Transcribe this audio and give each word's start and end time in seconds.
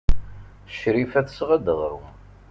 Crifa 0.77 1.19
tesɣa-d 1.27 1.67
aɣrum. 1.73 2.07